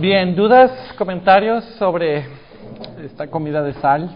[0.00, 2.24] Bien, ¿dudas, comentarios sobre
[3.04, 4.10] esta comida de sal?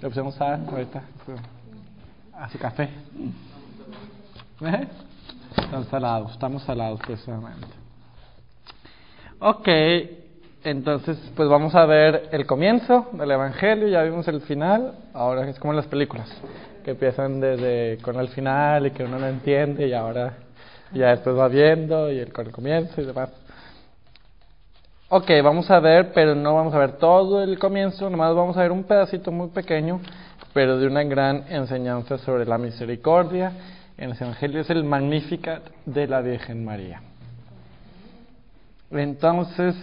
[0.00, 1.02] Le pusimos sal ahorita
[2.34, 2.84] a su café.
[4.60, 4.88] ¿Eh?
[5.56, 7.66] Están salados, estamos salados precisamente.
[9.40, 9.68] Ok,
[10.62, 15.58] entonces pues vamos a ver el comienzo del Evangelio, ya vimos el final, ahora es
[15.58, 16.30] como en las películas,
[16.84, 20.34] que empiezan desde con el final y que uno no entiende y ahora
[20.92, 23.39] ya después va viendo y el, con el comienzo y demás.
[25.12, 28.60] Ok, vamos a ver, pero no vamos a ver todo el comienzo, nomás vamos a
[28.60, 30.00] ver un pedacito muy pequeño,
[30.52, 33.52] pero de una gran enseñanza sobre la misericordia.
[33.98, 37.02] En el Evangelio es el Magnificat de la Virgen María.
[38.92, 39.74] Entonces,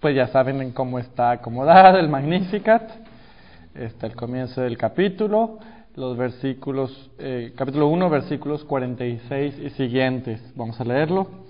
[0.00, 2.90] pues ya saben en cómo está acomodado el Magnificat.
[3.74, 5.58] Está el comienzo del capítulo,
[5.94, 10.40] los versículos, eh, capítulo 1, versículos 46 y siguientes.
[10.56, 11.47] Vamos a leerlo.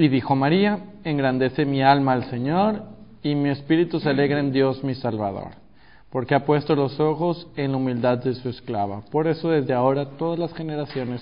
[0.00, 2.84] Y dijo María, engrandece mi alma al Señor
[3.22, 5.48] y mi espíritu se alegra en Dios mi Salvador,
[6.08, 9.02] porque ha puesto los ojos en la humildad de su esclava.
[9.10, 11.20] Por eso desde ahora todas las generaciones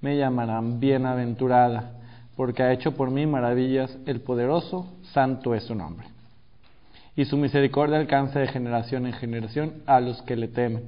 [0.00, 1.92] me llamarán bienaventurada,
[2.36, 6.06] porque ha hecho por mí maravillas el poderoso, santo es su nombre.
[7.16, 10.84] Y su misericordia alcanza de generación en generación a los que le temen.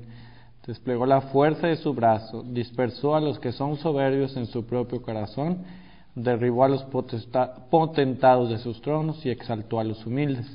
[0.66, 5.03] Desplegó la fuerza de su brazo, dispersó a los que son soberbios en su propio
[5.03, 5.58] corazón,
[6.14, 6.84] derribó a los
[7.70, 10.47] potentados de sus tronos y exaltó a los humildes.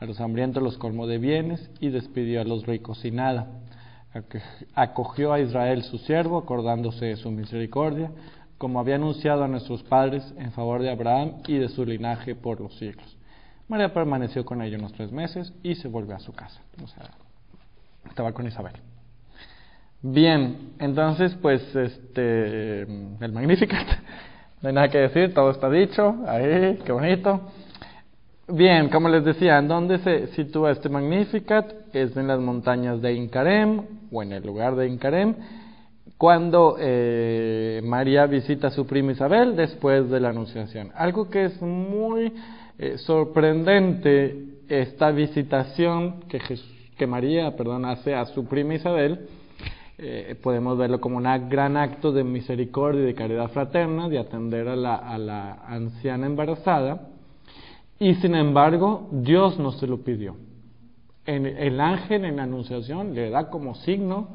[0.00, 3.46] A los hambrientos los colmó de bienes y despidió a los ricos sin nada.
[4.74, 8.10] Acogió a Israel su siervo, acordándose de su misericordia,
[8.58, 12.60] como había anunciado a nuestros padres en favor de Abraham y de su linaje por
[12.60, 13.16] los siglos.
[13.68, 16.60] María permaneció con ellos unos tres meses y se volvió a su casa.
[18.08, 18.74] Estaba con Isabel.
[20.02, 23.86] Bien, entonces, pues, este, el Magnificat
[24.62, 26.16] no hay nada que decir, todo está dicho.
[26.26, 27.40] Ahí, qué bonito.
[28.46, 31.72] Bien, como les decía, ¿en dónde se sitúa este Magnificat?
[31.92, 35.34] Es en las montañas de Incarem, o en el lugar de Incarem,
[36.16, 40.92] cuando eh, María visita a su prima Isabel después de la Anunciación.
[40.94, 42.32] Algo que es muy
[42.78, 44.36] eh, sorprendente,
[44.68, 46.40] esta visitación que,
[46.96, 49.26] que María perdón, hace a su prima Isabel,
[50.04, 54.66] eh, podemos verlo como un gran acto de misericordia y de caridad fraterna, de atender
[54.66, 57.08] a la, a la anciana embarazada,
[58.00, 60.34] y sin embargo Dios no se lo pidió.
[61.24, 64.28] En, el ángel en la anunciación le da como signo,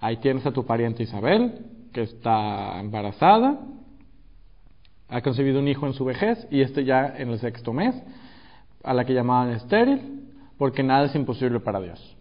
[0.00, 3.58] ahí tienes a tu pariente Isabel, que está embarazada,
[5.08, 8.00] ha concebido un hijo en su vejez, y este ya en el sexto mes,
[8.84, 12.16] a la que llamaban estéril, porque nada es imposible para Dios.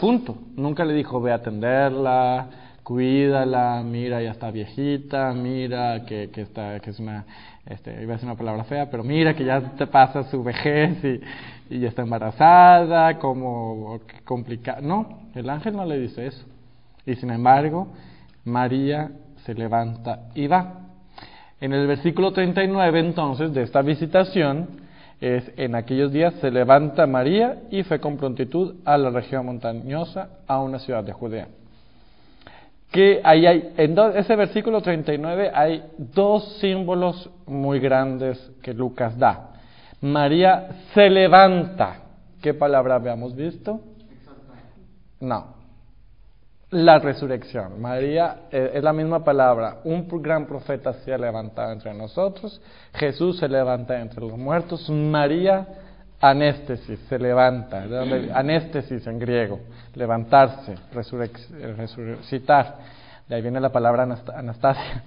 [0.00, 0.34] Punto.
[0.56, 2.46] Nunca le dijo, ve a atenderla,
[2.82, 7.26] cuídala, mira, ya está viejita, mira que, está, que es una,
[7.66, 11.04] este, iba a decir una palabra fea, pero mira que ya te pasa su vejez
[11.04, 14.80] y, y ya está embarazada, como complicado.
[14.80, 16.46] No, el ángel no le dice eso.
[17.04, 17.88] Y sin embargo,
[18.44, 19.10] María
[19.44, 20.80] se levanta y va.
[21.60, 24.79] En el versículo 39 entonces de esta visitación,
[25.20, 30.30] es en aquellos días se levanta María y fue con prontitud a la región montañosa,
[30.46, 31.48] a una ciudad de Judea.
[32.90, 39.50] Que ahí hay, en ese versículo 39 hay dos símbolos muy grandes que Lucas da.
[40.00, 41.98] María se levanta.
[42.40, 43.80] ¿Qué palabra habíamos visto?
[45.20, 45.59] No,
[46.70, 47.80] la resurrección.
[47.80, 49.78] María eh, es la misma palabra.
[49.84, 52.60] Un gran profeta se ha levantado entre nosotros.
[52.94, 54.88] Jesús se levanta entre los muertos.
[54.88, 55.66] María,
[56.20, 57.82] anéstesis, se levanta.
[58.34, 59.60] Anéstesis en griego.
[59.94, 62.76] Levantarse, resucitar.
[63.28, 64.04] De ahí viene la palabra
[64.34, 65.04] Anastasia.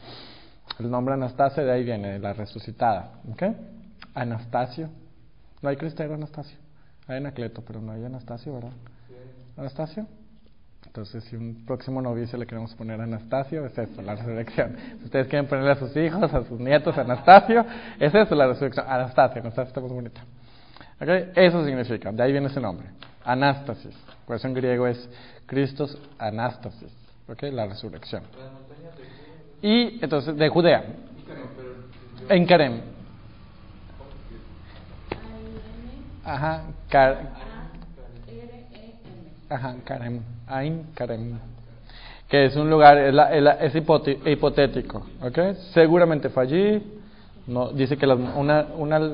[0.79, 3.21] El nombre Anastasia de ahí viene, la resucitada.
[3.31, 3.43] ¿Ok?
[4.15, 4.89] Anastasio.
[5.61, 6.57] No hay cristero Anastasio.
[7.07, 8.71] Hay Anacleto, pero no hay Anastasio, ¿verdad?
[9.55, 10.07] ¿Anastasio?
[10.93, 14.77] Entonces, si un próximo novicio le queremos poner Anastasio, es eso, la resurrección.
[14.99, 17.65] Si ustedes quieren ponerle a sus hijos, a sus nietos Anastasio,
[17.99, 18.85] es eso, la resurrección.
[18.87, 20.21] Anastasio, Anastasio está muy bonita.
[21.01, 21.31] ¿Okay?
[21.33, 22.89] Eso significa, de ahí viene ese nombre.
[23.25, 23.95] Anastasis.
[24.27, 25.09] Por eso en griego es
[25.47, 26.95] Christos Anastasis.
[27.27, 27.49] ¿Okay?
[27.49, 28.21] La resurrección.
[29.63, 30.83] Y entonces, de Judea.
[32.29, 32.81] En Karem.
[36.23, 36.65] Ajá,
[39.49, 40.32] Ajá, Karem.
[40.47, 41.39] Ain Karem,
[42.29, 45.39] que es un lugar, es, hipotético, ¿ok?
[45.73, 46.83] Seguramente fue allí,
[47.47, 49.11] no, dice que una, una,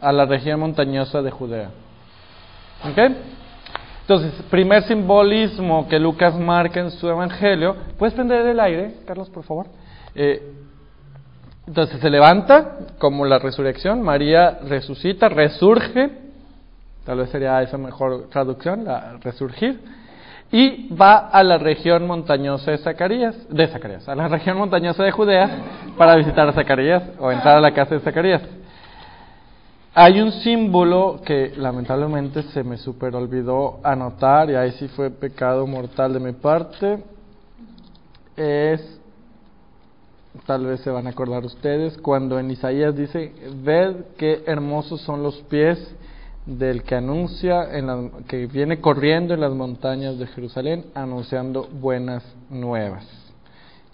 [0.00, 1.70] a la región montañosa de Judea,
[2.84, 2.98] ¿ok?
[4.02, 9.44] Entonces, primer simbolismo que Lucas marca en su evangelio, ¿puedes prender el aire, Carlos, por
[9.44, 9.66] favor?
[10.14, 10.52] Eh,
[11.66, 16.23] Entonces se levanta como la resurrección, María resucita, resurge,
[17.04, 19.80] tal vez sería esa mejor traducción, la resurgir,
[20.50, 25.10] y va a la región montañosa de Zacarías, de Zacarías, a la región montañosa de
[25.10, 25.50] Judea
[25.98, 28.42] para visitar a Zacarías o entrar a la casa de Zacarías.
[29.96, 35.66] Hay un símbolo que lamentablemente se me super olvidó anotar y ahí sí fue pecado
[35.66, 37.02] mortal de mi parte.
[38.36, 39.00] Es,
[40.46, 45.22] tal vez se van a acordar ustedes, cuando en Isaías dice, ved qué hermosos son
[45.22, 45.78] los pies
[46.46, 53.06] del que anuncia, en que viene corriendo en las montañas de Jerusalén anunciando buenas nuevas.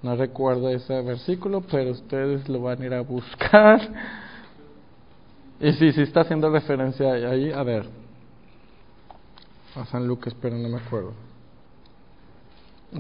[0.03, 3.81] No recuerdo ese versículo, pero ustedes lo van a ir a buscar
[5.61, 7.87] y sí, sí está haciendo referencia ahí, a ver,
[9.77, 11.13] a San Lucas, pero no me acuerdo.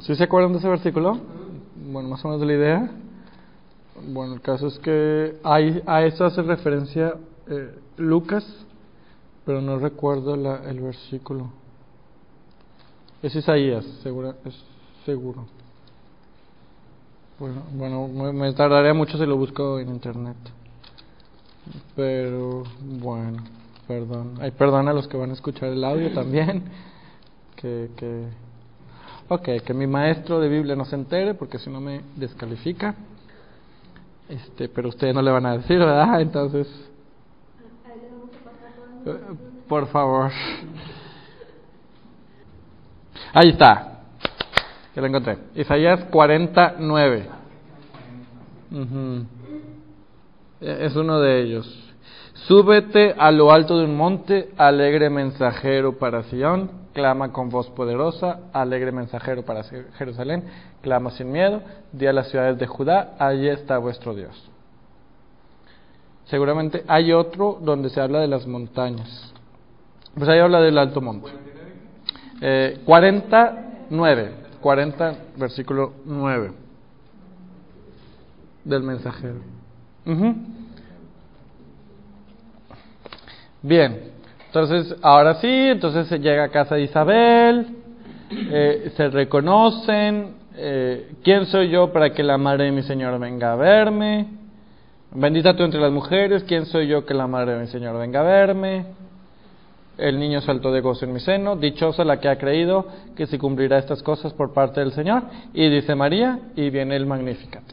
[0.02, 1.18] ¿Sí se acuerdan de ese versículo?
[1.90, 2.90] Bueno, más o menos de la idea.
[4.06, 7.14] Bueno, el caso es que a eso hace referencia
[7.48, 8.46] eh, Lucas,
[9.44, 11.50] pero no recuerdo la, el versículo.
[13.22, 14.34] Es Isaías, seguro.
[14.44, 14.54] Es
[15.04, 15.46] seguro.
[17.38, 20.36] Bueno, bueno me, me tardaría mucho si lo busco en internet.
[21.96, 23.42] Pero bueno,
[23.86, 24.34] perdón.
[24.40, 26.64] Ay, perdón a los que van a escuchar el audio también.
[27.56, 28.24] Que, que,
[29.28, 32.94] ok, que mi maestro de Biblia no se entere porque si no me descalifica.
[34.30, 36.22] Este, pero ustedes no le van a decir, ¿verdad?
[36.22, 36.66] Entonces,
[39.68, 40.30] por favor.
[43.32, 44.02] Ahí está.
[44.94, 45.38] Ya lo encontré.
[45.54, 47.26] Isaías 49.
[48.72, 49.40] Uh
[50.60, 51.90] es uno de ellos.
[52.46, 58.40] Súbete a lo alto de un monte, alegre mensajero para Sion, clama con voz poderosa,
[58.52, 60.44] alegre mensajero para Jerusalén,
[60.80, 61.62] clama sin miedo,
[61.92, 64.49] di a las ciudades de Judá, allí está vuestro Dios.
[66.30, 69.34] Seguramente hay otro donde se habla de las montañas.
[70.14, 71.28] Pues ahí habla del alto monte.
[72.40, 76.52] Eh, 49, 40, versículo 9
[78.64, 79.40] del mensajero.
[83.62, 84.12] Bien,
[84.46, 87.66] entonces ahora sí, entonces se llega a casa de Isabel,
[88.30, 93.52] eh, se reconocen, eh, ¿quién soy yo para que la madre de mi Señor venga
[93.52, 94.39] a verme?
[95.12, 98.20] Bendita tú entre las mujeres, ¿quién soy yo que la madre de mi Señor venga
[98.20, 98.86] a verme?
[99.98, 102.86] El niño saltó de gozo en mi seno, dichosa la que ha creído
[103.16, 105.24] que se cumplirá estas cosas por parte del Señor.
[105.52, 107.64] Y dice María, y viene el Magnificat.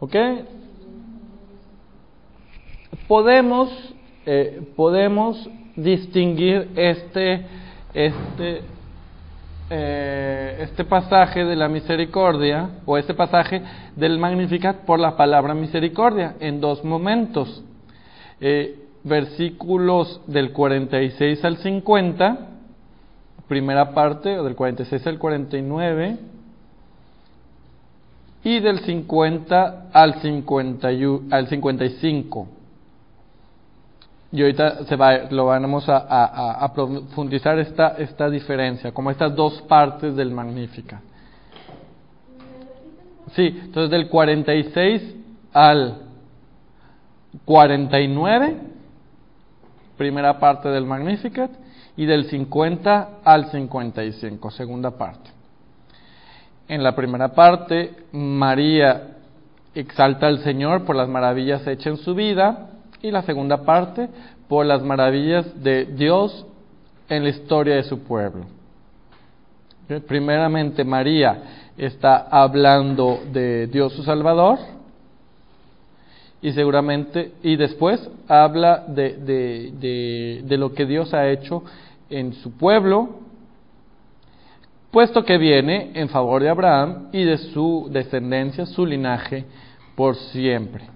[0.00, 0.16] ¿Ok?
[3.08, 3.70] podemos,
[4.24, 7.46] eh, podemos distinguir este,
[7.94, 8.62] este,
[9.68, 13.62] eh, este pasaje de la misericordia o este pasaje
[13.96, 17.62] del Magnificat por la palabra misericordia en dos momentos.
[18.40, 22.38] Eh, versículos del 46 al 50,
[23.46, 26.16] primera parte, o del 46 al 49,
[28.42, 30.88] y del 50 al, 50,
[31.30, 32.48] al 55.
[34.36, 40.14] Y ahorita se va, lo vamos a, profundizar esta, esta diferencia, como estas dos partes
[40.14, 41.00] del Magnífica.
[43.32, 45.14] Sí, entonces del 46
[45.54, 46.02] al
[47.46, 48.56] 49,
[49.96, 51.52] primera parte del Magnificat,
[51.96, 55.30] y del 50 al 55, segunda parte.
[56.68, 59.16] En la primera parte, María
[59.74, 62.72] exalta al Señor por las maravillas hechas en su vida,
[63.06, 64.08] y la segunda parte
[64.48, 66.44] por las maravillas de Dios
[67.08, 68.44] en la historia de su pueblo.
[70.08, 74.58] Primeramente María está hablando de Dios su Salvador
[76.42, 81.62] y seguramente y después habla de, de, de lo que Dios ha hecho
[82.10, 83.20] en su pueblo,
[84.90, 89.44] puesto que viene en favor de Abraham y de su descendencia, su linaje,
[89.94, 90.95] por siempre.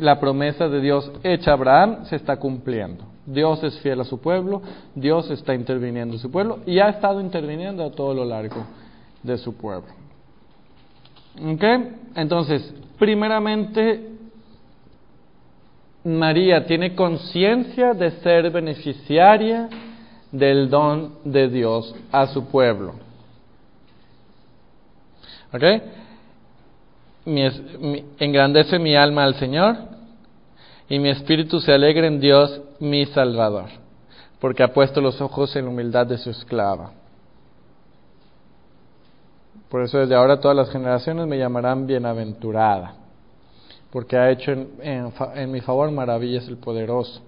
[0.00, 3.04] La promesa de Dios hecha a Abraham se está cumpliendo.
[3.26, 4.62] Dios es fiel a su pueblo,
[4.94, 8.64] Dios está interviniendo en su pueblo y ha estado interviniendo a todo lo largo
[9.22, 9.92] de su pueblo.
[12.14, 14.08] Entonces, primeramente,
[16.04, 19.68] María tiene conciencia de ser beneficiaria
[20.32, 22.94] del don de Dios a su pueblo.
[27.28, 28.18] ¿Ok?
[28.18, 29.76] engrandece mi alma al Señor
[30.88, 33.66] y mi espíritu se alegra en Dios mi Salvador,
[34.40, 36.92] porque ha puesto los ojos en la humildad de su esclava.
[39.68, 42.94] Por eso desde ahora todas las generaciones me llamarán bienaventurada,
[43.90, 47.20] porque ha hecho en, mi favor maravillas el poderoso.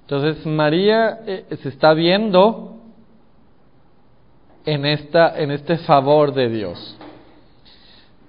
[0.00, 2.80] Entonces María eh, se está viendo
[4.64, 6.98] en, esta, en este favor de Dios,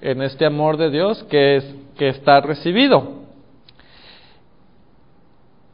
[0.02, 3.28] en este amor de Dios que, es, que está recibido.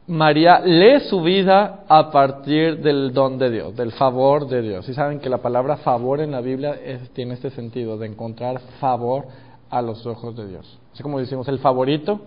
[0.06, 4.86] María lee su vida a partir del don de Dios, del favor de Dios.
[4.88, 6.78] Y saben que la palabra favor en la Biblia
[7.14, 9.24] tiene este sentido, de encontrar favor
[9.70, 10.78] a los ojos de Dios.
[10.92, 12.20] Así como decimos el favorito,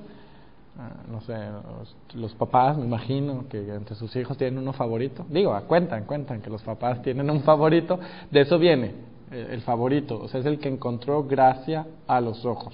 [0.79, 1.35] ah, no sé,
[2.15, 5.23] los, papás, me imagino que entre sus hijos tienen uno favorito.
[5.29, 7.99] Digo, cuentan, cuentan que los papás tienen un favorito.
[8.31, 12.73] De eso viene el, favorito, o sea, es el que encontró gracia a los ojos.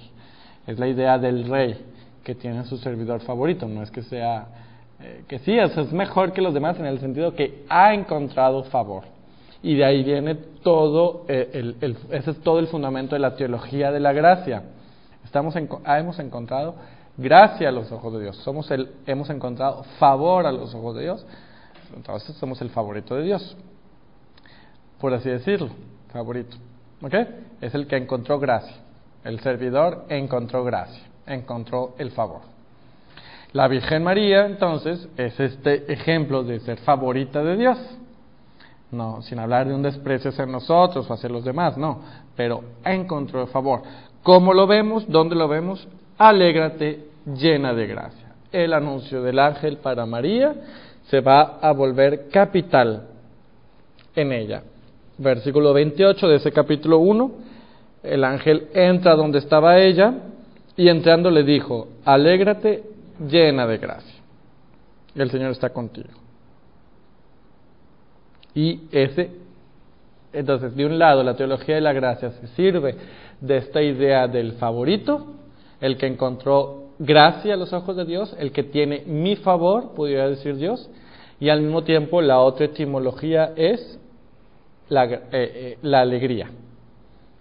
[0.66, 1.76] Es la idea del rey
[2.22, 4.46] que tiene su servidor favorito, no es que sea
[5.00, 9.04] eh, que sí, es mejor que los demás en el sentido que ha encontrado favor.
[9.62, 13.90] Y de ahí viene todo, eh, el, ese es todo el fundamento de la teología
[13.90, 14.62] de la gracia.
[15.24, 16.74] Estamos ah, hemos encontrado
[17.16, 18.36] gracia a los ojos de Dios.
[18.38, 21.26] Somos el, hemos encontrado favor a los ojos de Dios.
[21.96, 23.56] Entonces somos el favorito de Dios.
[25.00, 25.70] Por así decirlo,
[26.14, 26.56] favorito.
[27.02, 27.14] ¿Ok?
[27.60, 28.76] Es el que encontró gracia.
[29.24, 32.42] El servidor encontró gracia, encontró el favor.
[33.52, 37.78] La Virgen María, entonces, es este ejemplo de ser favorita de Dios.
[38.90, 42.00] No, sin hablar de un desprecio hacia nosotros o hacia los demás, no,
[42.36, 43.82] pero encontró el favor.
[44.22, 45.08] ¿Cómo lo vemos?
[45.08, 45.86] ¿Dónde lo vemos?
[46.18, 48.34] Alégrate llena de gracia.
[48.52, 50.54] El anuncio del ángel para María
[51.08, 53.08] se va a volver capital
[54.14, 54.62] en ella.
[55.16, 57.30] Versículo 28 de ese capítulo 1,
[58.02, 60.14] el ángel entra donde estaba ella
[60.76, 62.82] y entrando le dijo, alégrate
[63.28, 64.20] llena de gracia.
[65.14, 66.08] El Señor está contigo.
[68.54, 69.30] Y ese,
[70.32, 72.96] entonces, de un lado, la teología de la gracia se sirve
[73.40, 75.34] de esta idea del favorito,
[75.80, 80.28] el que encontró gracia a los ojos de Dios, el que tiene mi favor, pudiera
[80.28, 80.90] decir Dios,
[81.38, 83.98] y al mismo tiempo la otra etimología es
[84.88, 86.50] la, eh, eh, la alegría.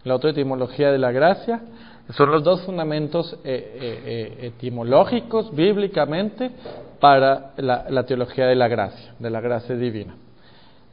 [0.04, 1.62] La otra etimología de la gracia
[2.10, 6.52] son los dos fundamentos eh, etimológicos, bíblicamente,
[7.00, 10.16] para la, teología de la gracia, de la gracia divina.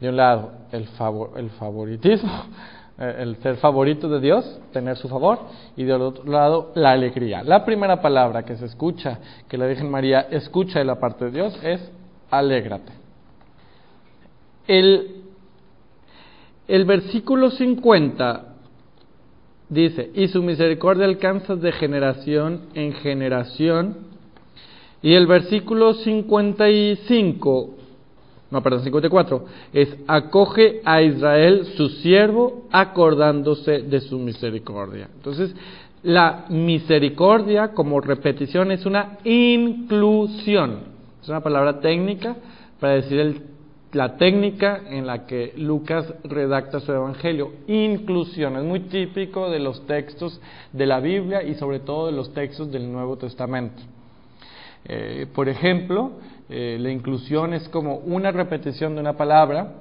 [0.01, 0.89] De un lado, el,
[1.37, 2.45] el favoritismo,
[2.99, 5.41] el ser favorito de Dios, tener su favor,
[5.77, 7.43] y del otro lado, la alegría.
[7.43, 11.31] La primera palabra que se escucha, que la Virgen María escucha de la parte de
[11.33, 11.91] Dios, es
[12.31, 12.93] alégrate.
[14.67, 15.20] El,
[16.71, 18.47] el versículo 50
[19.69, 23.97] dice, y su misericordia alcanza de generación en generación.
[25.03, 27.71] Y el versículo 55,
[28.51, 35.09] no, perdón, 54, es, acoge a Israel su siervo acordándose de su misericordia.
[35.15, 35.55] Entonces,
[36.03, 41.01] la misericordia como repetición es una inclusión.
[41.23, 42.37] Es una palabra técnica
[42.79, 43.43] para decir el
[43.93, 47.53] la técnica en la que Lucas redacta su evangelio.
[47.67, 50.41] Inclusión, es muy típico de los textos
[50.73, 53.83] de la Biblia y sobre todo de los textos del Nuevo Testamento.
[54.85, 56.13] Eh, por ejemplo,
[56.49, 59.73] eh, la inclusión es como una repetición de una palabra.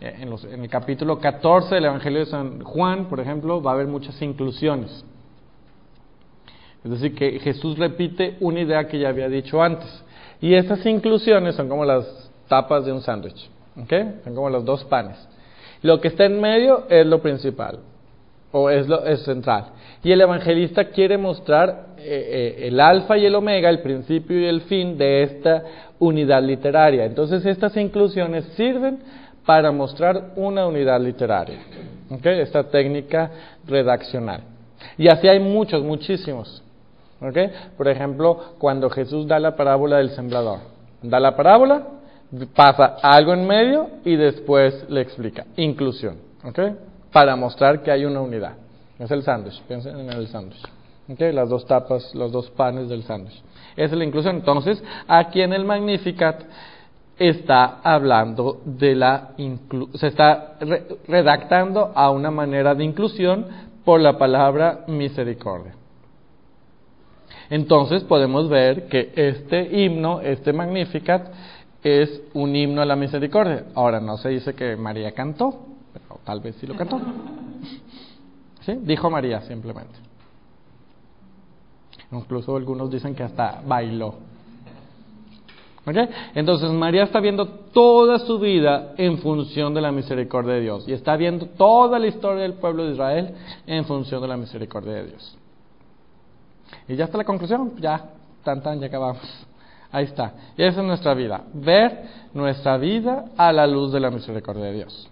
[0.00, 3.74] Eh, en, en el capítulo 14 del Evangelio de San Juan, por ejemplo, va a
[3.74, 5.04] haber muchas inclusiones.
[6.84, 10.04] Es decir, que Jesús repite una idea que ya había dicho antes.
[10.40, 13.48] Y estas inclusiones son como las tapas de un sándwich.
[13.82, 14.20] ¿okay?
[14.24, 15.16] Son como los dos panes.
[15.80, 17.78] Lo que está en medio es lo principal,
[18.52, 19.64] o es lo es central.
[20.04, 22.02] Y el evangelista quiere mostrar eh,
[22.60, 25.62] eh, el alfa y el omega, el principio y el fin de esta
[25.98, 27.06] unidad literaria.
[27.06, 28.98] Entonces estas inclusiones sirven
[29.46, 31.58] para mostrar una unidad literaria,
[32.10, 32.40] ¿okay?
[32.40, 33.30] esta técnica
[33.66, 34.42] redaccional.
[34.98, 36.62] Y así hay muchos, muchísimos.
[37.18, 37.50] ¿okay?
[37.78, 40.58] Por ejemplo, cuando Jesús da la parábola del sembrador.
[41.02, 42.01] Da la parábola,
[42.54, 45.46] pasa algo en medio y después le explica.
[45.56, 46.58] Inclusión, ¿ok?
[47.12, 48.54] Para mostrar que hay una unidad.
[48.98, 50.62] Es el sándwich, piensen en el sándwich.
[51.08, 51.20] ¿ok?
[51.32, 53.42] Las dos tapas, los dos panes del sándwich.
[53.76, 54.36] Es la inclusión.
[54.36, 56.42] Entonces, aquí en el Magnificat
[57.18, 59.30] está hablando de la
[59.94, 60.56] se está
[61.06, 63.46] redactando a una manera de inclusión
[63.84, 65.74] por la palabra misericordia.
[67.50, 71.28] Entonces podemos ver que este himno, este Magnificat,
[71.82, 73.66] es un himno a la misericordia.
[73.74, 75.58] Ahora, no se dice que María cantó,
[75.92, 77.00] pero tal vez sí lo cantó.
[78.60, 78.78] ¿Sí?
[78.82, 79.94] Dijo María simplemente.
[82.12, 84.14] Incluso algunos dicen que hasta bailó.
[86.34, 90.92] Entonces María está viendo toda su vida en función de la misericordia de Dios y
[90.92, 93.34] está viendo toda la historia del pueblo de Israel
[93.66, 95.36] en función de la misericordia de Dios.
[96.86, 98.10] Y ya está la conclusión, ya,
[98.44, 99.22] tan tan, ya acabamos.
[99.92, 100.32] Ahí está.
[100.56, 104.72] Y esa es nuestra vida, ver nuestra vida a la luz de la misericordia de
[104.72, 105.10] Dios.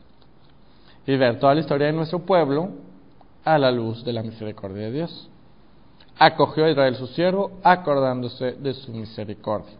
[1.06, 2.70] Y ver toda la historia de nuestro pueblo
[3.44, 5.28] a la luz de la misericordia de Dios.
[6.18, 9.76] Acogió a Israel su siervo, acordándose de su misericordia.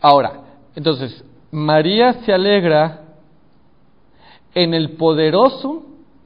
[0.00, 0.40] Ahora,
[0.74, 3.02] entonces, María se alegra
[4.54, 5.82] en el poderoso,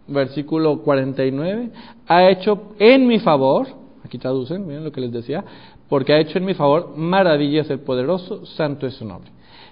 [0.07, 1.71] versículo 49,
[2.07, 3.69] ha hecho en mi favor,
[4.05, 5.45] aquí traducen, miren lo que les decía,
[5.89, 9.31] porque ha hecho en mi favor maravillas el poderoso, santo es su nombre.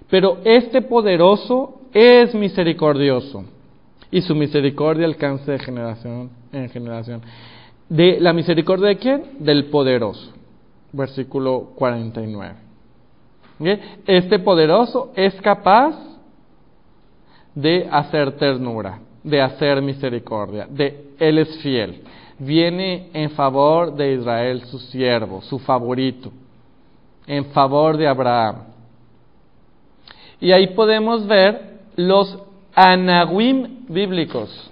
[0.09, 3.45] Pero este poderoso es misericordioso
[4.11, 7.23] y su misericordia alcanza de generación en generación.
[7.89, 9.23] ¿De la misericordia de quién?
[9.41, 10.33] Del poderoso.
[10.93, 12.55] Versículo 49.
[14.07, 15.95] Este poderoso es capaz
[17.55, 22.03] de hacer ternura, de hacer misericordia, de él es fiel.
[22.39, 26.31] Viene en favor de Israel, su siervo, su favorito,
[27.27, 28.65] en favor de Abraham.
[30.41, 32.39] Y ahí podemos ver los
[32.75, 34.71] anahuim bíblicos.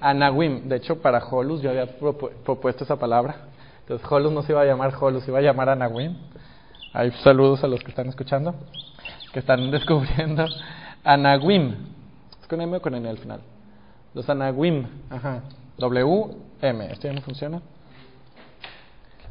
[0.00, 3.36] Anahuim, de hecho para Holus yo había propuesto esa palabra.
[3.80, 6.16] Entonces Holus no se iba a llamar Holus, se iba a llamar Anahuim.
[6.94, 8.54] Hay saludos a los que están escuchando,
[9.32, 10.46] que están descubriendo.
[11.02, 11.74] Anaguim.
[12.40, 13.40] ¿Es con M o con N al final?
[14.14, 14.86] Los Anaguim.
[15.10, 15.42] Ajá.
[15.78, 16.92] W-M.
[16.92, 17.60] ¿Esto ya no funciona?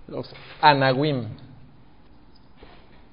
[0.08, 1.26] Los Anaguim.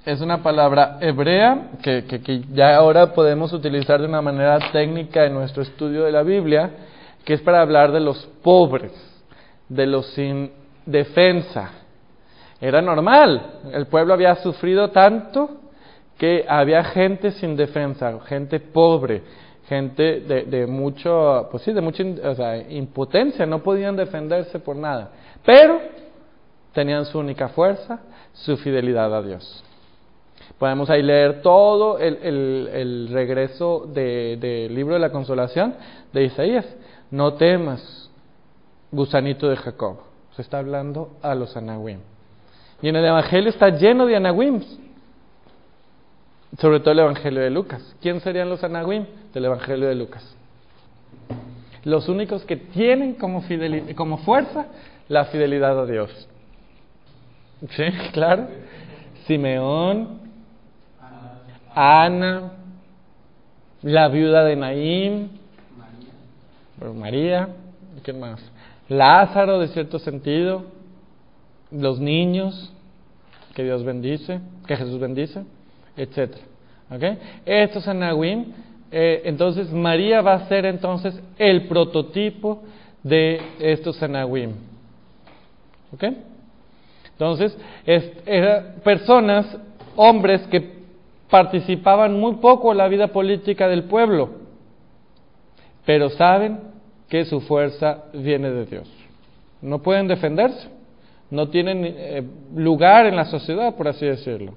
[0.05, 5.35] Es una palabra hebrea que, que, ya ahora podemos utilizar de una manera técnica en
[5.35, 6.71] nuestro estudio de la Biblia,
[7.25, 8.93] que es para hablar de los pobres,
[9.69, 10.51] de los sin
[10.87, 11.71] defensa,
[12.61, 13.61] era normal.
[13.73, 15.51] El pueblo había sufrido tanto
[16.19, 19.23] que había gente sin defensa, gente pobre,
[19.71, 22.03] gente de, mucho, pues sí, de mucha
[22.69, 25.13] impotencia, no podían defenderse por nada.
[25.47, 25.81] Pero
[26.73, 28.01] tenían su única fuerza,
[28.33, 29.63] su fidelidad a Dios.
[30.59, 35.77] Podemos ahí leer todo el, regreso del libro de la consolación
[36.13, 36.67] de Isaías.
[37.13, 38.11] No temas,
[38.91, 39.99] gusanito de Jacob.
[40.35, 42.01] Se está hablando a los anahuim.
[42.83, 44.61] Y en el Evangelio está lleno de anahuim.
[46.59, 47.97] Sobre todo el Evangelio de Lucas.
[48.01, 50.37] ¿Quién serían los anahuim del Evangelio de Lucas?
[51.85, 53.43] Los únicos que tienen como,
[53.95, 54.67] como fuerza
[55.09, 56.29] la fidelidad a Dios.
[57.71, 57.85] ¿Sí?
[58.13, 58.49] Claro.
[59.27, 60.21] Simeón,
[61.75, 62.53] Ana,
[63.83, 65.31] la viuda de Naín,
[66.95, 67.49] María,
[68.03, 68.41] ¿quién más?
[68.89, 70.65] Lázaro, de cierto sentido,
[71.71, 72.73] los niños
[73.55, 75.45] que Dios bendice, que Jesús bendice,
[75.97, 76.37] etc.
[76.91, 77.19] ¿Okay?
[77.45, 78.47] Estos anahuim,
[78.91, 82.63] eh, entonces María va a ser entonces el prototipo
[83.03, 84.53] de estos anahuim.
[85.93, 86.05] ¿Ok?
[87.13, 89.59] Entonces, eran personas,
[89.95, 90.81] hombres que
[91.29, 94.31] participaban muy poco en la vida política del pueblo,
[95.85, 96.61] pero saben
[97.09, 98.91] que su fuerza viene de Dios.
[99.61, 100.81] No pueden defenderse
[101.31, 102.23] no tienen eh,
[102.55, 104.55] lugar en la sociedad, por así decirlo.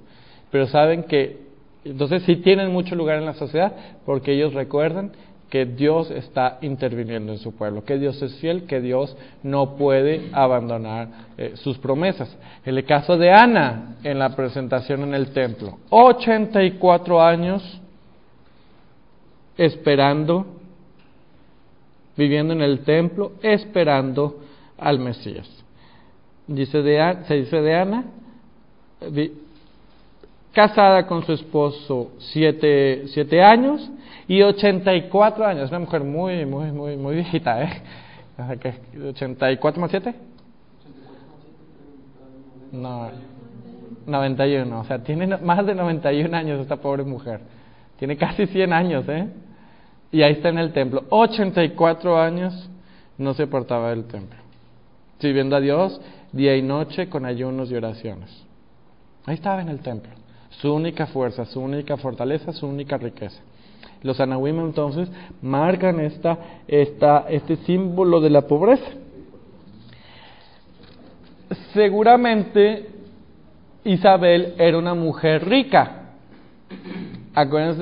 [0.53, 1.47] Pero saben que,
[1.83, 3.73] entonces sí tienen mucho lugar en la sociedad
[4.05, 5.11] porque ellos recuerdan
[5.49, 10.29] que Dios está interviniendo en su pueblo, que Dios es fiel, que Dios no puede
[10.31, 11.07] abandonar
[11.39, 12.37] eh, sus promesas.
[12.63, 17.81] El caso de Ana, en la presentación en el templo, 84 años
[19.57, 20.45] esperando,
[22.15, 24.39] viviendo en el templo, esperando
[24.77, 25.49] al Mesías.
[26.45, 28.05] Dice de, se dice de Ana,
[30.53, 33.91] casada con su esposo siete, siete años
[34.27, 35.69] y 84 años.
[35.69, 37.81] Una mujer muy, muy, muy, muy viejita, ¿eh?
[38.37, 40.15] ¿84 más 7?
[42.71, 43.09] No,
[44.05, 44.79] 91.
[44.79, 47.41] O sea, tiene más de 91 años esta pobre mujer.
[47.97, 49.27] Tiene casi 100 años, ¿eh?
[50.11, 51.05] Y ahí está en el templo.
[51.09, 52.69] 84 años
[53.17, 54.39] no se portaba del templo.
[55.19, 55.99] Sirviendo a Dios
[56.31, 58.45] día y noche con ayunos y oraciones.
[59.25, 60.22] Ahí estaba en el templo.
[60.61, 63.41] Su única fuerza, su única fortaleza, su única riqueza.
[64.03, 65.09] Los anahuim entonces
[65.41, 66.37] marcan esta,
[66.67, 68.85] esta, este símbolo de la pobreza.
[71.73, 72.89] Seguramente
[73.85, 76.11] Isabel era una mujer rica,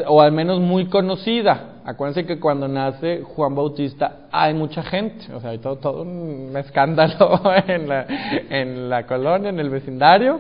[0.07, 1.81] o al menos muy conocida.
[1.83, 6.53] Acuérdense que cuando nace Juan Bautista hay mucha gente, o sea, hay todo, todo un
[6.57, 8.05] escándalo en la,
[8.49, 10.39] en la colonia, en el vecindario,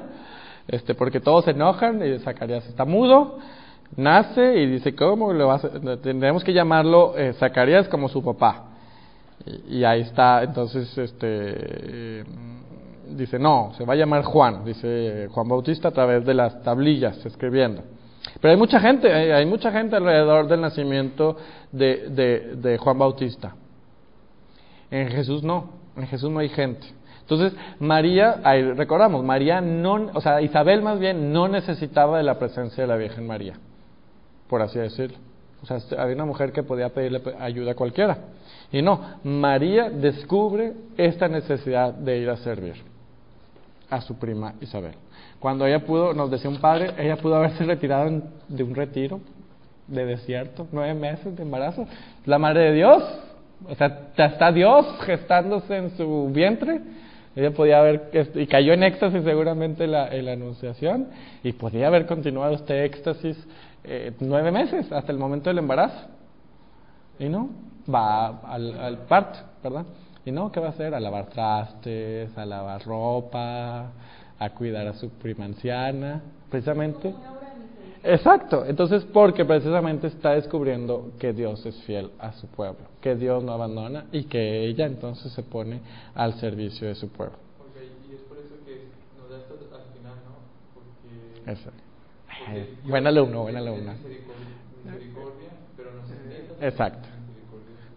[0.67, 3.37] este, porque todos se enojan y Zacarías está mudo,
[3.95, 5.67] nace y dice, ¿cómo lo vas
[6.01, 8.67] tendremos que llamarlo eh, Zacarías como su papá?
[9.67, 12.23] Y, ahí está, entonces, este,
[13.09, 17.25] dice, no, se va a llamar Juan, dice Juan Bautista a través de las tablillas,
[17.25, 17.81] escribiendo.
[18.39, 21.37] Pero hay mucha gente, hay, mucha gente alrededor del nacimiento
[21.71, 23.55] de, de, de Juan Bautista.
[24.91, 26.85] En Jesús no, en Jesús no hay gente.
[27.21, 32.37] Entonces, María, ahí recordamos, María no, o sea, Isabel más bien no necesitaba de la
[32.37, 33.53] presencia de la Virgen María,
[34.49, 35.17] por así decirlo.
[35.63, 38.17] O sea, había una mujer que podía pedirle ayuda a cualquiera.
[38.71, 42.75] Y no, María descubre esta necesidad de ir a servir
[43.89, 44.95] a su prima Isabel.
[45.39, 49.19] Cuando ella pudo, nos decía un padre, ella pudo haberse retirado de un retiro
[49.87, 51.85] de desierto, nueve meses de embarazo.
[52.25, 53.03] La madre de Dios,
[53.67, 56.81] o sea, está Dios gestándose en su vientre
[57.35, 61.07] ella podía haber, y cayó en éxtasis seguramente la, la anunciación,
[61.43, 63.37] y podía haber continuado este éxtasis
[63.83, 66.07] eh, nueve meses, hasta el momento del embarazo.
[67.19, 67.49] Y no,
[67.93, 69.85] va al, al parto, ¿verdad?
[70.25, 70.93] Y no, ¿qué va a hacer?
[70.93, 73.91] A lavar trastes, a lavar ropa,
[74.37, 77.13] a cuidar a su prima anciana, precisamente.
[78.03, 83.43] Exacto, entonces porque precisamente está descubriendo que Dios es fiel a su pueblo, que Dios
[83.43, 85.81] no abandona y que ella entonces se pone
[86.15, 87.35] al servicio de su pueblo.
[88.09, 88.87] y es por eso que
[89.19, 90.33] nos da esto al final, ¿no?
[90.73, 91.69] Porque, Eso.
[92.89, 93.93] buen alumno, buen alumno.
[93.93, 97.07] Misericordia, pero no se Exacto.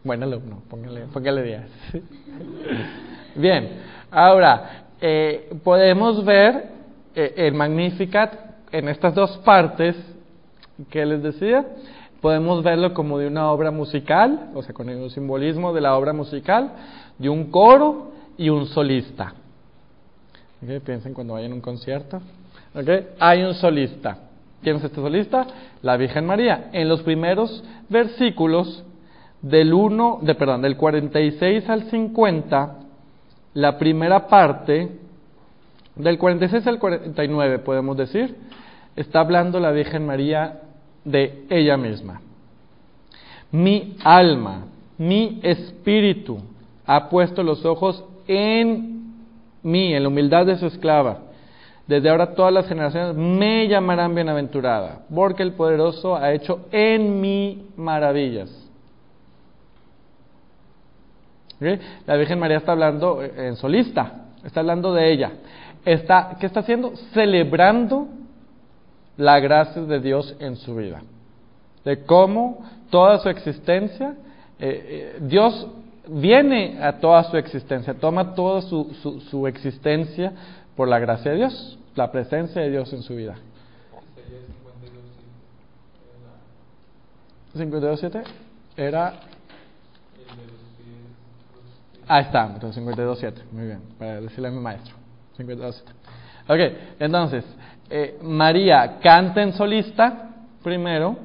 [0.03, 1.63] Buen alumno, póngale, póngale 10.
[3.37, 3.71] Bien,
[4.11, 6.69] ahora, eh, podemos ver
[7.15, 9.95] eh, el Magnificat en estas dos partes
[10.91, 11.65] que les decía,
[12.21, 16.13] podemos verlo como de una obra musical, o sea, con el simbolismo de la obra
[16.13, 16.73] musical,
[17.17, 19.33] de un coro y un solista.
[20.61, 20.81] ¿Okay?
[20.81, 22.21] Piensen cuando vayan a un concierto.
[22.75, 23.11] ¿Okay?
[23.21, 24.19] Hay un solista.
[24.61, 25.47] ¿Quién es este solista?
[25.83, 26.71] La Virgen María.
[26.73, 28.85] En los primeros versículos
[29.41, 32.77] del 1, de, perdón, del 46 al 50,
[33.53, 34.99] la primera parte,
[35.95, 38.35] del 46 al 49 podemos decir,
[38.97, 40.61] está hablando la Virgen María
[41.05, 42.21] de ella misma.
[43.51, 44.65] Mi alma,
[44.99, 46.39] mi espíritu
[46.87, 49.15] ha puesto los ojos en
[49.63, 51.19] mí, en la humildad de su esclava.
[51.87, 57.67] Desde ahora todas las generaciones me llamarán bienaventurada, porque el poderoso ha hecho en mí
[57.77, 58.51] maravillas.
[62.07, 65.33] La Virgen María está hablando en solista, está hablando de ella.
[65.85, 66.97] Está, ¿Qué está haciendo?
[67.13, 68.09] Celebrando
[69.17, 71.03] la gracia de Dios en su vida,
[71.85, 74.15] de cómo toda su existencia,
[74.59, 75.67] eh, eh, Dios
[76.09, 80.33] viene a toda su existencia, toma toda su, su, su, existencia
[80.77, 83.37] por la gracia de Dios, la presencia de Dios en su vida.
[87.55, 88.23] 52.7
[88.77, 89.15] era...
[92.07, 94.95] Ahí está, entonces 52.7, muy bien, para decirle a mi maestro.
[95.39, 95.83] 52.7.
[96.47, 97.45] Ok, entonces,
[97.91, 100.31] eh, María canta en solista
[100.63, 101.17] primero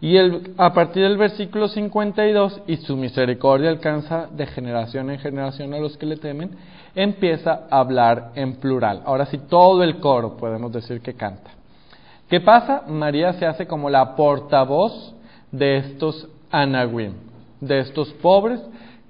[0.00, 5.74] y el, a partir del versículo 52 y su misericordia alcanza de generación en generación
[5.74, 6.50] a los que le temen,
[6.94, 9.02] empieza a hablar en plural.
[9.04, 11.50] Ahora sí, todo el coro podemos decir que canta.
[12.28, 12.84] ¿Qué pasa?
[12.86, 15.14] María se hace como la portavoz
[15.50, 17.14] de estos anaguim,
[17.60, 18.60] de estos pobres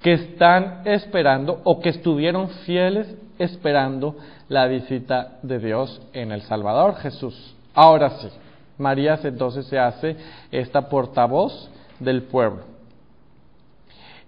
[0.01, 4.15] que están esperando o que estuvieron fieles esperando
[4.49, 7.55] la visita de Dios en el Salvador Jesús.
[7.73, 8.29] Ahora sí,
[8.77, 10.17] María entonces se hace
[10.51, 12.63] esta portavoz del pueblo.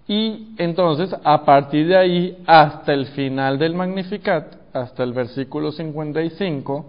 [0.08, 6.84] Y entonces, a partir de ahí hasta el final del Magnificat, hasta el versículo 55,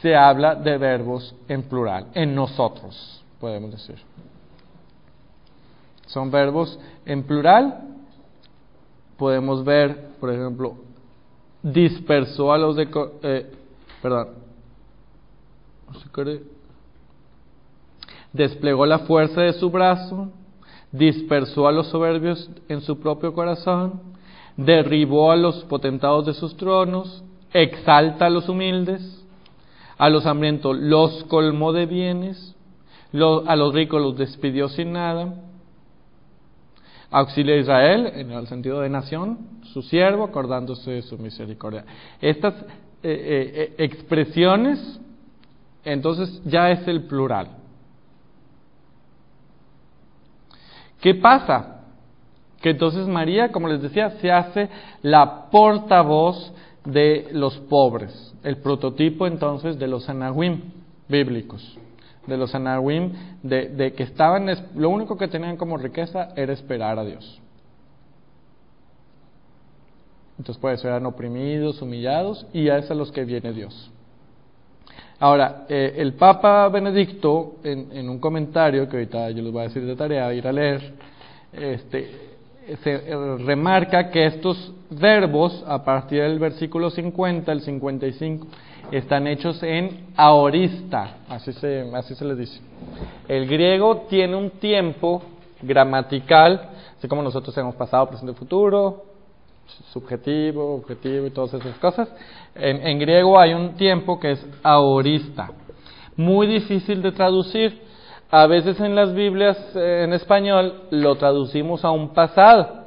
[0.00, 3.96] se habla de verbos en plural, en nosotros, podemos decir.
[6.06, 7.80] Son verbos en plural.
[9.16, 10.74] Podemos ver, por ejemplo,
[11.62, 12.88] dispersó a los de...
[13.22, 13.50] Eh,
[14.00, 14.28] perdón.
[18.32, 20.30] Desplegó la fuerza de su brazo,
[20.90, 24.00] dispersó a los soberbios en su propio corazón,
[24.56, 27.22] derribó a los potentados de sus tronos,
[27.52, 29.22] exalta a los humildes,
[29.98, 32.56] a los hambrientos los colmó de bienes,
[33.12, 35.34] a los ricos los despidió sin nada,
[37.12, 39.38] auxilia a Israel, en el sentido de nación,
[39.72, 41.84] su siervo, acordándose de su misericordia.
[42.20, 42.64] Estas eh,
[43.02, 45.00] eh, eh, expresiones,
[45.84, 47.48] entonces ya es el plural.
[51.00, 51.80] ¿Qué pasa?
[52.60, 54.68] Que entonces María, como les decía, se hace
[55.02, 56.52] la portavoz
[56.84, 60.60] de los pobres, el prototipo entonces de los anahuim
[61.08, 61.78] bíblicos,
[62.26, 66.98] de los anahuim de, de que estaban, lo único que tenían como riqueza era esperar
[66.98, 67.40] a Dios.
[70.38, 73.90] Entonces puede ser eran oprimidos, humillados, y a esos a los que viene Dios.
[75.20, 79.86] Ahora, eh, el Papa Benedicto, en, un comentario que ahorita yo les voy a decir
[79.86, 80.94] de tarea, ir a leer,
[81.52, 82.10] este,
[82.82, 88.46] se eh, remarca que estos verbos, a partir del versículo 50, el 55,
[88.92, 92.60] están hechos en aorista, así se, así se les dice.
[93.26, 95.22] El griego tiene un tiempo
[95.62, 99.04] gramatical, así como nosotros hemos pasado, presente, futuro,
[99.92, 102.08] subjetivo, objetivo y todas esas cosas.
[102.54, 105.50] En, griego hay un tiempo que es aorista,
[106.16, 107.80] muy difícil de traducir.
[108.30, 112.82] A veces en las Biblias eh, en español lo traducimos a un pasado.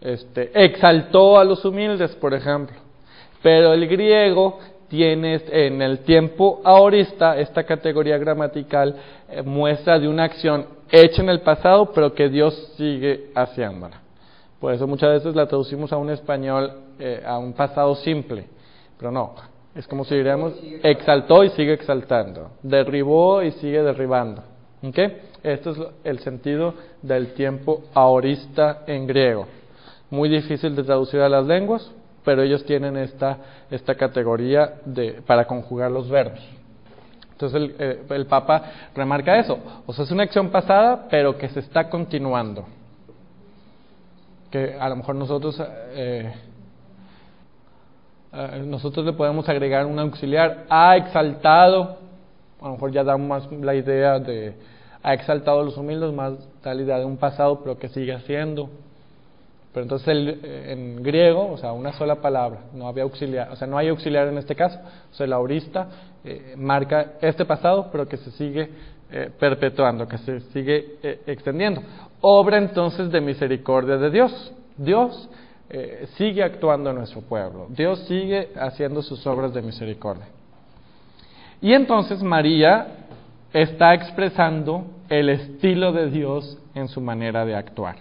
[0.00, 2.76] Este, exaltó a los humildes, por ejemplo.
[3.42, 4.58] Pero el griego
[4.90, 8.96] tiene en el tiempo aorista esta categoría gramatical
[9.28, 14.00] eh, muestra de una acción hecha en el pasado, pero que Dios sigue haciéndola.
[14.58, 18.46] Por eso muchas veces la traducimos a un español, eh, a un pasado simple,
[18.98, 19.34] pero no,
[19.76, 24.42] es como si diríamos, exaltó y sigue exaltando, derribó y sigue derribando.
[24.82, 25.18] ¿Okay?
[25.44, 29.46] Esto es el sentido del tiempo aorista en griego.
[30.10, 31.92] Muy difícil de traducir a las lenguas,
[32.24, 33.38] pero ellos tienen esta,
[33.70, 36.40] esta categoría de, para conjugar los verbos.
[37.32, 38.62] Entonces el, eh, el Papa
[38.94, 39.58] remarca eso.
[39.86, 42.66] O sea, es una acción pasada, pero que se está continuando
[44.50, 45.60] que a lo mejor nosotros,
[45.94, 46.32] eh,
[48.32, 51.98] eh, nosotros le podemos agregar un auxiliar, ha exaltado,
[52.60, 54.54] a lo mejor ya da más la idea de,
[55.02, 58.12] ha exaltado a los humildes, más da la idea de un pasado, pero que sigue
[58.12, 58.70] haciendo.
[59.72, 63.56] Pero entonces el, eh, en griego, o sea, una sola palabra, no había auxiliar, o
[63.56, 64.78] sea, no hay auxiliar en este caso,
[65.10, 65.88] o sea, el aurista
[66.56, 68.68] marca este pasado, pero que se sigue
[69.38, 71.80] perpetuando, que se sigue extendiendo
[72.20, 74.52] obra entonces de misericordia de Dios.
[74.76, 75.28] Dios
[75.68, 80.26] eh, sigue actuando en nuestro pueblo, Dios sigue haciendo sus obras de misericordia.
[81.60, 82.86] Y entonces María
[83.52, 87.96] está expresando el estilo de Dios en su manera de actuar.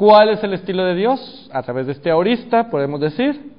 [0.00, 1.50] ¿Cuál es el estilo de Dios?
[1.52, 3.52] A través de este aurista podemos decir,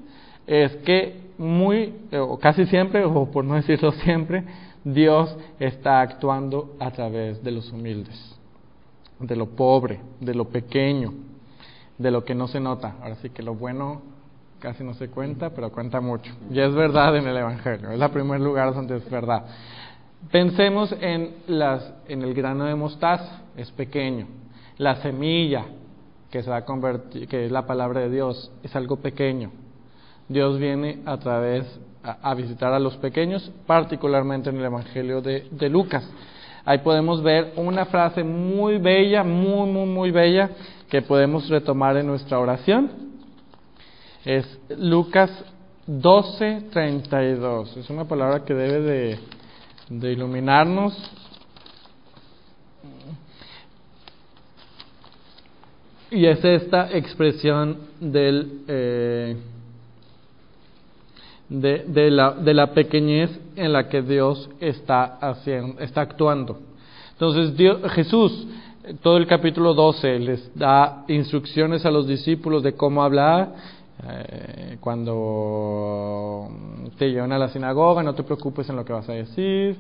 [0.47, 4.43] es que muy, o casi siempre, o por no decirlo siempre,
[4.83, 8.39] Dios está actuando a través de los humildes
[9.19, 11.13] de lo pobre, de lo pequeño,
[11.99, 12.95] de lo que no se nota.
[13.03, 14.01] Ahora sí que lo bueno
[14.59, 16.33] casi no se cuenta, pero cuenta mucho.
[16.49, 19.45] Ya es verdad en el Evangelio, es el primer lugar donde es verdad.
[20.31, 24.25] Pensemos en, las, en el grano de mostaza, es pequeño.
[24.79, 25.65] La semilla,
[26.31, 29.51] que, se va a convertir, que es la palabra de Dios, es algo pequeño.
[30.27, 31.65] Dios viene a través
[32.03, 36.09] a, visitar a los pequeños, particularmente en el Evangelio de, de Lucas.
[36.63, 40.49] Ahí podemos ver una frase muy bella, muy, muy, muy bella,
[40.89, 42.91] que podemos retomar en nuestra oración.
[44.23, 45.31] Es Lucas
[45.87, 47.77] 12, 32.
[47.77, 49.19] Es una palabra que debe de,
[49.89, 50.93] de iluminarnos.
[56.11, 58.63] Y es esta expresión del...
[58.67, 59.35] Eh,
[61.51, 66.59] de, de, la, de la pequeñez en la que Dios está, haciendo, está actuando.
[67.11, 67.53] Entonces
[67.91, 68.47] Jesús,
[69.01, 73.53] todo el capítulo 12, les da instrucciones a los discípulos de cómo hablar.
[74.07, 76.49] Eh, cuando
[76.97, 79.77] te llevan a la sinagoga, no te preocupes en lo que vas a decir.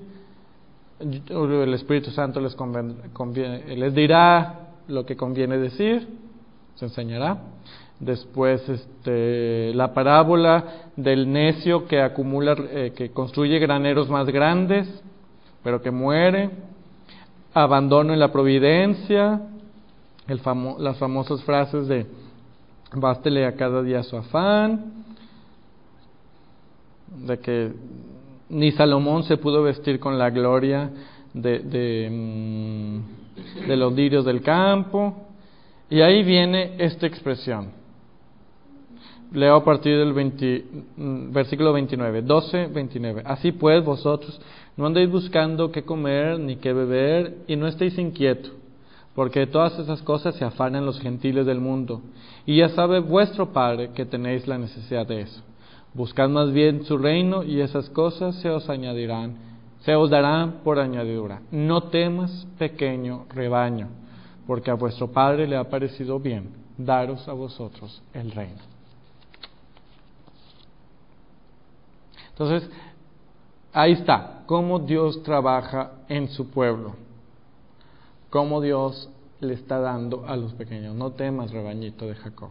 [0.99, 2.55] El Espíritu Santo les,
[3.77, 6.07] les dirá lo que conviene decir,
[6.81, 7.37] se enseñará.
[7.99, 14.87] Después, este, la parábola del necio que acumula, eh, que construye graneros más grandes,
[15.63, 16.49] pero que muere.
[17.53, 19.41] Abandono en la providencia.
[20.27, 20.41] El
[20.79, 22.07] las famosas frases de
[22.95, 25.03] bástele a cada día su afán.
[27.27, 27.73] De que
[28.49, 30.89] ni Salomón se pudo vestir con la gloria
[31.33, 35.27] de, de, mm, de los lirios del campo.
[35.91, 37.81] Y ahí viene esta expresión
[39.31, 43.23] Leo a partir del mm, versículo 29, 12, 29.
[43.25, 44.39] Así pues, vosotros
[44.75, 48.51] no andéis buscando qué comer ni qué beber y no estéis inquietos,
[49.15, 52.01] porque de todas esas cosas se afanan los gentiles del mundo.
[52.45, 55.41] Y ya sabe vuestro Padre que tenéis la necesidad de eso.
[55.93, 59.35] Buscad más bien su reino y esas cosas se os añadirán,
[59.79, 61.41] se os darán por añadidura.
[61.51, 63.87] No temas, pequeño rebaño,
[64.51, 68.59] porque a vuestro Padre le ha parecido bien daros a vosotros el reino.
[72.31, 72.69] Entonces,
[73.71, 76.95] ahí está, cómo Dios trabaja en su pueblo,
[78.29, 79.09] cómo Dios
[79.39, 80.95] le está dando a los pequeños.
[80.95, 82.49] No temas, rebañito de Jacob,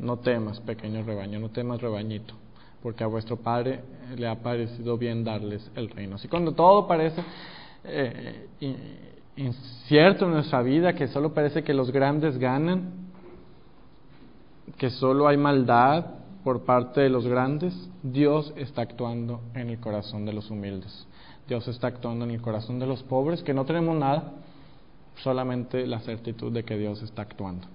[0.00, 2.34] no temas, pequeño rebaño, no temas, rebañito,
[2.82, 3.80] porque a vuestro Padre
[4.16, 6.16] le ha parecido bien darles el reino.
[6.16, 7.22] Así cuando todo parece
[7.84, 8.48] eh,
[9.36, 12.92] incierto en nuestra vida, que solo parece que los grandes ganan,
[14.76, 16.06] que solo hay maldad
[16.44, 21.06] por parte de los grandes, Dios está actuando en el corazón de los humildes.
[21.46, 24.32] Dios está actuando en el corazón de los pobres, que no tenemos nada,
[25.16, 27.66] solamente la certitud de que Dios está actuando.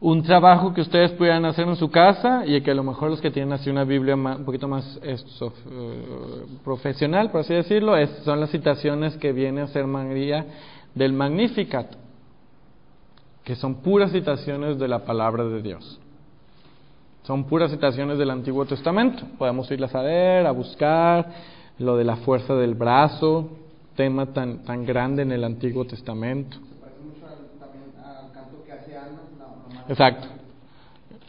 [0.00, 3.20] Un trabajo que ustedes pudieran hacer en su casa y que a lo mejor los
[3.20, 5.16] que tienen así una Biblia un poquito más eh,
[6.62, 10.46] profesional, por así decirlo, es, son las citaciones que viene a ser María
[10.94, 11.96] del Magnificat,
[13.42, 15.98] que son puras citaciones de la palabra de Dios.
[17.24, 19.24] Son puras citaciones del Antiguo Testamento.
[19.36, 21.28] Podemos irlas a ver, a buscar,
[21.78, 23.50] lo de la fuerza del brazo,
[23.96, 26.56] tema tan, tan grande en el Antiguo Testamento.
[29.88, 30.28] Exacto.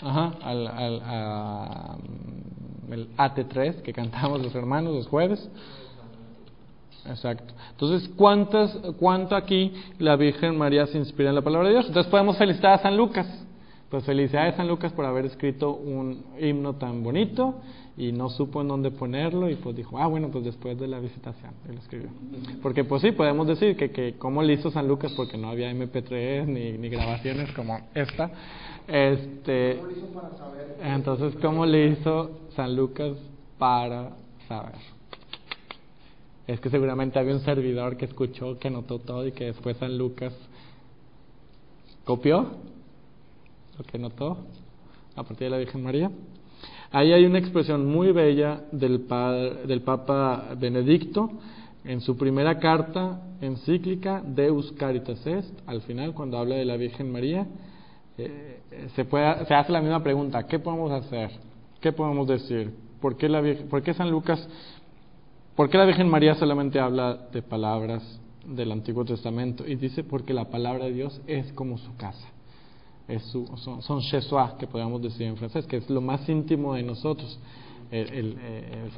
[0.02, 1.98] Ajá, al, al a,
[2.92, 5.50] el AT3 que cantamos los hermanos los jueves.
[7.06, 7.54] Exacto.
[7.72, 11.88] Entonces, ¿cuántas, ¿cuánto aquí la Virgen María se inspira en la palabra de Dios?
[11.88, 13.28] Entonces podemos felicitar a San Lucas.
[13.90, 17.56] Pues felicidades a San Lucas por haber escrito un himno tan bonito
[17.98, 21.00] y no supo en dónde ponerlo y pues dijo, ah, bueno, pues después de la
[21.00, 22.10] visitación, él escribió.
[22.62, 25.72] Porque pues sí, podemos decir que, que cómo le hizo San Lucas porque no había
[25.72, 28.30] MP3 ni, ni grabaciones como esta.
[28.88, 30.78] Este, ¿Cómo hizo para saber?
[30.84, 33.18] Entonces, ¿cómo le hizo San Lucas
[33.58, 34.12] para
[34.48, 34.76] saber?
[36.46, 39.98] Es que seguramente había un servidor que escuchó, que notó todo y que después San
[39.98, 40.34] Lucas
[42.06, 42.52] copió
[43.80, 44.38] lo que notó
[45.16, 46.12] a partir de la Virgen María.
[46.92, 51.32] Ahí hay una expresión muy bella del, Papa Benedicto
[51.86, 57.12] en su primera carta encíclica Deus Caritas Est, al final cuando habla de la Virgen
[57.12, 57.48] María,
[58.18, 58.60] eh,
[58.96, 61.32] se, puede, se hace la misma pregunta, ¿qué podemos hacer?
[61.80, 62.74] ¿Qué podemos decir?
[63.00, 64.46] ¿Por qué, la ¿Por qué San Lucas,
[65.56, 69.66] por qué la Virgen María solamente habla de palabras del Antiguo Testamento?
[69.66, 72.28] Y dice, porque la palabra de Dios es como su casa
[73.10, 74.02] es su, son, son
[74.58, 77.40] que podríamos decir en francés, que es lo más íntimo de nosotros.
[77.92, 78.38] El,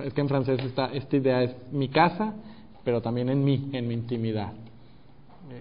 [0.03, 2.35] es que en francés esta, esta idea es mi casa,
[2.83, 4.51] pero también en mí, en mi intimidad.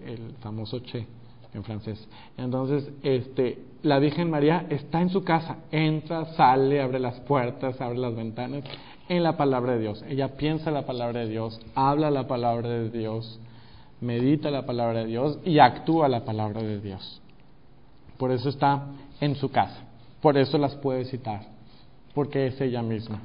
[0.06, 1.06] El famoso che
[1.54, 2.08] en francés.
[2.36, 7.98] Entonces, este, la Virgen María está en su casa, entra, sale, abre las puertas, abre
[7.98, 8.64] las ventanas,
[9.08, 10.04] en la palabra de Dios.
[10.08, 13.40] Ella piensa la palabra de Dios, habla la palabra de Dios,
[14.00, 17.19] medita la palabra de Dios y actúa la palabra de Dios.
[18.20, 18.82] Por eso está
[19.18, 19.78] en su casa.
[20.20, 21.40] Por eso las puede citar.
[22.14, 23.18] Porque es ella misma.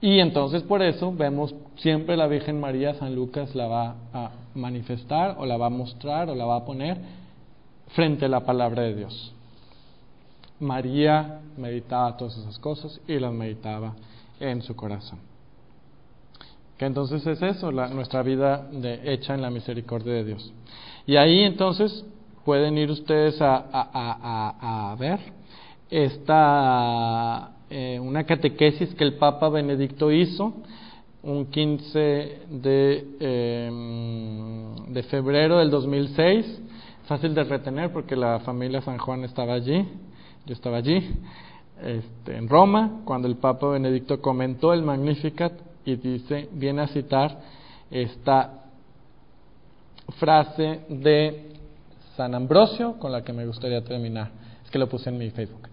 [0.00, 5.36] Y entonces por eso vemos siempre la Virgen María, San Lucas la va a manifestar
[5.38, 6.96] o la va a mostrar o la va a poner
[7.88, 9.34] frente a la palabra de Dios.
[10.58, 13.96] María meditaba todas esas cosas y las meditaba
[14.40, 15.18] en su corazón.
[16.78, 18.70] Que entonces es eso, la, nuestra vida
[19.04, 20.52] hecha en la misericordia de Dios.
[21.06, 22.04] Y ahí entonces
[22.46, 25.18] pueden ir ustedes a, ver.
[25.90, 30.54] Esta eh, una catequesis que el Papa Benedicto hizo
[31.24, 31.98] un 15
[32.48, 36.62] de, em, de febrero del 2006,
[37.06, 39.84] fácil de retener porque la familia San Juan estaba allí,
[40.46, 41.16] yo estaba allí,
[41.82, 45.52] este, en Roma, cuando el Papa Benedicto comentó el Magnificat
[45.84, 47.40] y dice, viene a citar
[47.90, 48.62] esta
[50.20, 51.55] frase de
[52.16, 54.30] San Ambrosio, con la que me gustaría terminar.
[54.64, 55.68] Es que lo puse en mi Facebook.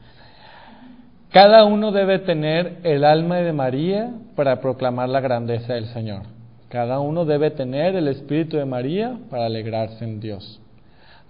[1.31, 6.23] Cada uno debe tener el alma de María para proclamar la grandeza del Señor.
[6.67, 10.59] Cada uno debe tener el espíritu de María para alegrarse en Dios.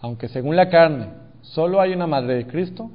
[0.02, 1.08] Aunque según la carne
[1.42, 2.90] solo hay una madre de Cristo,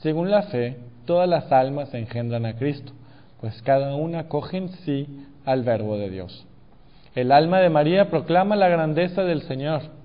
[0.00, 2.92] según la fe todas las almas engendran a Cristo,
[3.40, 6.46] pues cada una coge en sí al verbo de Dios.
[7.14, 10.01] El alma de María proclama la grandeza del Señor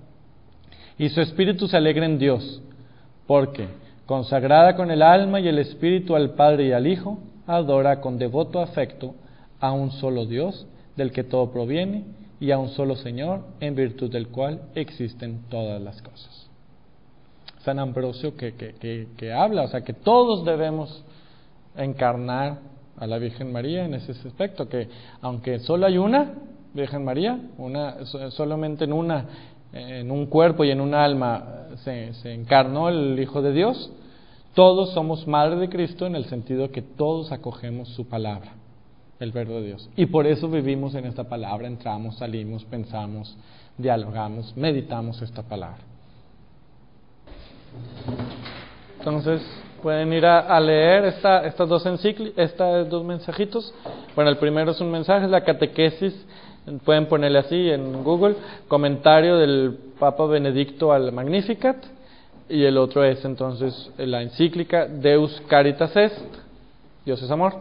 [0.98, 2.60] y su espíritu se alegra en Dios,
[3.26, 3.68] porque,
[4.04, 8.60] consagrada con el alma y el espíritu al Padre y al Hijo, adora con devoto
[8.60, 9.14] afecto
[9.60, 12.04] a un solo Dios, del que todo proviene,
[12.40, 16.48] y a un solo Señor, en virtud del cual existen todas las cosas.
[17.60, 21.04] San Ambrosio que, que, que, habla, o sea, que todos debemos
[21.76, 22.58] encarnar
[22.96, 24.88] a la Virgen María en ese aspecto, que
[25.20, 26.32] aunque solo hay una
[26.74, 29.24] Virgen María, una, solamente en una
[29.72, 33.90] en un cuerpo y en un alma se, encarnó el Hijo de Dios,
[34.54, 38.52] Todos somos madre de Cristo en el sentido que todos acogemos su palabra,
[39.20, 39.88] el verbo de Dios.
[39.96, 43.36] Y por eso vivimos en esta palabra, entramos, salimos, pensamos,
[43.76, 45.78] dialogamos, meditamos esta palabra.
[48.98, 49.42] Entonces,
[49.82, 51.86] pueden ir a, leer esta, estas dos
[52.36, 53.72] estos dos mensajitos.
[54.14, 56.14] Bueno, el primero es un mensaje, es la catequesis,
[56.84, 58.36] pueden ponerle así en Google,
[58.68, 61.76] comentario del Papa Benedicto al Magnificat,
[62.48, 66.18] y el otro es entonces la encíclica Deus Caritas Est,
[67.04, 67.54] Dios es amor,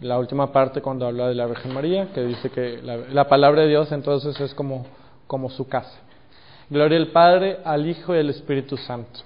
[0.00, 3.62] la última parte cuando habla de la Virgen María, que dice que la, la palabra
[3.62, 4.86] de Dios entonces es como,
[5.26, 5.98] como su casa.
[6.70, 9.20] Gloria al Padre, al Hijo y al Espíritu Santo.